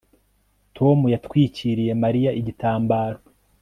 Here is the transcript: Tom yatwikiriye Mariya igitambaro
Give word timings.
Tom 0.75 0.97
yatwikiriye 1.13 1.93
Mariya 2.03 2.31
igitambaro 2.39 3.19